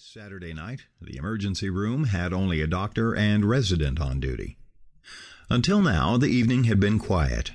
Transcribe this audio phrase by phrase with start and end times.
[0.00, 4.56] Saturday night, the emergency room had only a doctor and resident on duty.
[5.50, 7.50] Until now, the evening had been quiet.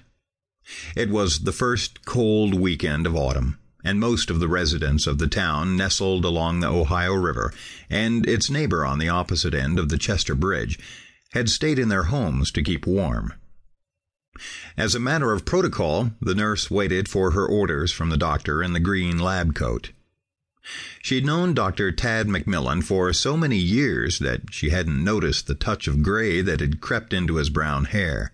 [0.94, 5.28] It was the first cold weekend of autumn, and most of the residents of the
[5.30, 7.54] town nestled along the Ohio River,
[7.90, 10.78] and its neighbor on the opposite end of the Chester Bridge,
[11.32, 13.32] had stayed in their homes to keep warm.
[14.76, 18.74] As a matter of protocol, the nurse waited for her orders from the doctor in
[18.74, 19.92] the green lab coat.
[21.02, 21.92] She'd known Dr.
[21.92, 26.62] Tad McMillan for so many years that she hadn't noticed the touch of gray that
[26.62, 28.32] had crept into his brown hair,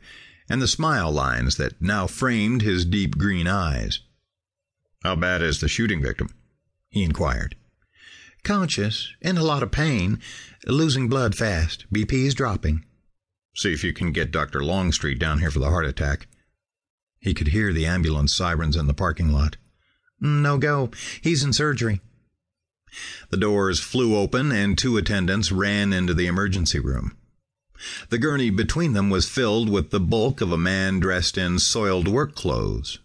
[0.48, 4.02] and the smile lines that now framed his deep green eyes.
[5.04, 6.30] How bad is the shooting victim?
[6.90, 7.56] he inquired.
[8.44, 10.20] Conscious, in a lot of pain,
[10.66, 12.86] losing blood fast, BP is dropping.
[13.56, 14.64] See if you can get Dr.
[14.64, 16.28] Longstreet down here for the heart attack.
[17.20, 19.58] He could hear the ambulance sirens in the parking lot.
[20.22, 20.92] No go.
[21.22, 22.02] He's in surgery.
[23.30, 27.16] The doors flew open and two attendants ran into the emergency room.
[28.10, 32.08] The gurney between them was filled with the bulk of a man dressed in soiled
[32.08, 33.00] work clothes.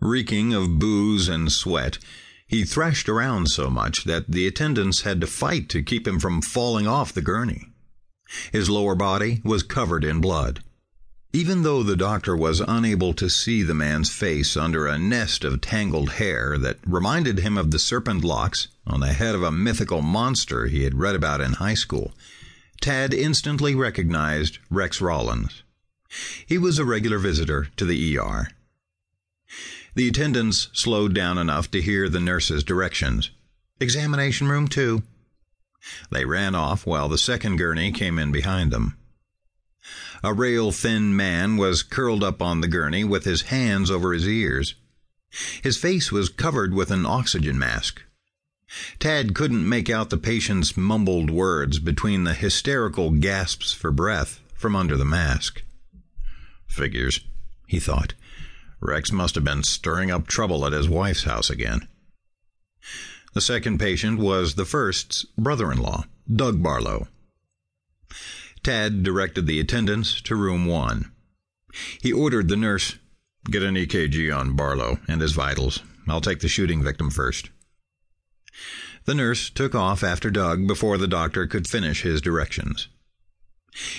[0.00, 1.98] Reeking of booze and sweat,
[2.46, 6.42] he thrashed around so much that the attendants had to fight to keep him from
[6.42, 7.72] falling off the gurney.
[8.52, 10.62] His lower body was covered in blood.
[11.32, 15.60] Even though the doctor was unable to see the man's face under a nest of
[15.60, 20.00] tangled hair that reminded him of the serpent locks on the head of a mythical
[20.00, 22.14] monster he had read about in high school,
[22.80, 25.62] Tad instantly recognized Rex Rollins.
[26.46, 28.48] He was a regular visitor to the ER.
[29.94, 33.30] The attendants slowed down enough to hear the nurse's directions.
[33.80, 35.02] Examination room two.
[36.10, 38.96] They ran off while the second gurney came in behind them.
[40.22, 44.26] A rail thin man was curled up on the gurney with his hands over his
[44.26, 44.74] ears.
[45.62, 48.02] His face was covered with an oxygen mask.
[48.98, 54.74] Tad couldn't make out the patient's mumbled words between the hysterical gasps for breath from
[54.74, 55.62] under the mask.
[56.66, 57.20] Figures,
[57.66, 58.14] he thought.
[58.80, 61.88] Rex must have been stirring up trouble at his wife's house again.
[63.34, 67.08] The second patient was the first's brother in law, Doug Barlow.
[68.66, 71.12] Tad directed the attendants to room one.
[72.02, 72.96] He ordered the nurse,
[73.48, 75.84] Get an EKG on Barlow and his vitals.
[76.08, 77.50] I'll take the shooting victim first.
[79.04, 82.88] The nurse took off after Doug before the doctor could finish his directions.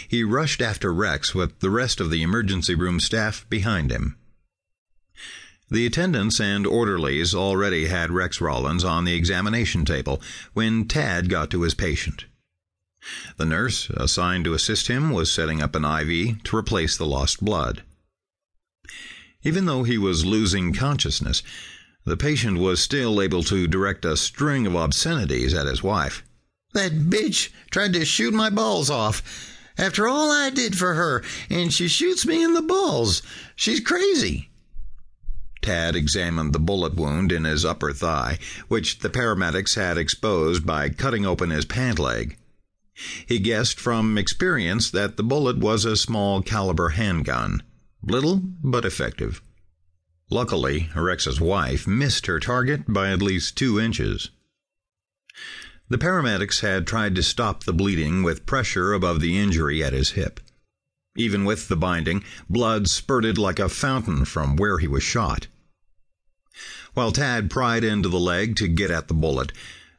[0.06, 4.18] He rushed after Rex with the rest of the emergency room staff behind him.
[5.72, 11.50] The attendants and orderlies already had Rex Rollins on the examination table when Tad got
[11.52, 12.26] to his patient.
[13.38, 17.44] The nurse assigned to assist him was setting up an IV to replace the lost
[17.44, 17.84] blood.
[19.44, 21.44] Even though he was losing consciousness,
[22.06, 26.24] the patient was still able to direct a string of obscenities at his wife.
[26.74, 29.24] That bitch tried to shoot my balls off.
[29.78, 33.22] After all I did for her, and she shoots me in the balls.
[33.56, 34.50] She's crazy.
[35.62, 38.40] Tad examined the bullet wound in his upper thigh,
[38.70, 42.37] which the paramedics had exposed by cutting open his pant leg.
[43.26, 47.62] He guessed from experience that the bullet was a small caliber handgun.
[48.02, 49.42] Little, but effective.
[50.30, 54.30] Luckily, Rex's wife missed her target by at least two inches.
[55.90, 60.12] The paramedics had tried to stop the bleeding with pressure above the injury at his
[60.12, 60.40] hip.
[61.16, 65.48] Even with the binding, blood spurted like a fountain from where he was shot.
[66.94, 69.52] While Tad pried into the leg to get at the bullet,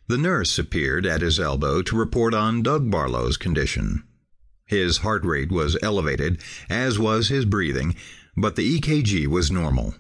[0.08, 4.02] the nurse appeared at his elbow to report on Doug Barlow's condition.
[4.64, 7.94] His heart rate was elevated, as was his breathing,
[8.36, 9.94] but the EKG was normal.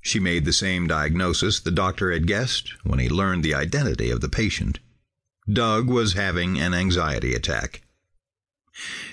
[0.00, 4.20] She made the same diagnosis the doctor had guessed when he learned the identity of
[4.20, 4.78] the patient.
[5.50, 7.82] Doug was having an anxiety attack.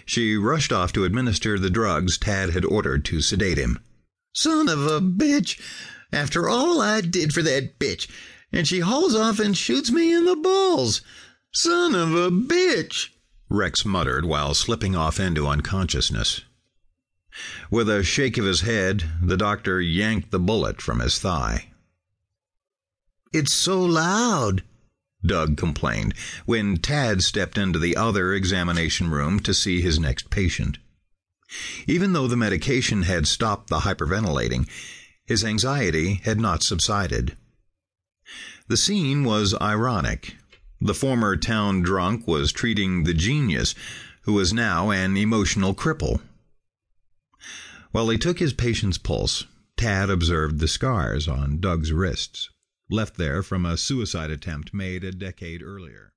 [0.05, 3.79] She rushed off to administer the drugs Tad had ordered to sedate him.
[4.34, 5.59] Son of a bitch!
[6.11, 8.07] After all I did for that bitch,
[8.53, 11.02] and she hauls off and shoots me in the balls.
[11.52, 13.09] Son of a bitch!
[13.50, 16.41] Rex muttered while slipping off into unconsciousness.
[17.72, 21.72] With a shake of his head, the doctor yanked the bullet from his thigh.
[23.34, 24.64] It's so loud,
[25.26, 26.14] Doug complained
[26.46, 30.78] when Tad stepped into the other examination room to see his next patient.
[31.88, 34.67] Even though the medication had stopped the hyperventilating,
[35.26, 37.35] his anxiety had not subsided.
[38.67, 40.35] The scene was ironic.
[40.79, 43.75] The former town drunk was treating the genius,
[44.21, 46.21] who was now an emotional cripple.
[47.91, 49.45] While he took his patient's pulse,
[49.75, 52.49] Tad observed the scars on Doug's wrists,
[52.89, 56.11] left there from a suicide attempt made a decade earlier.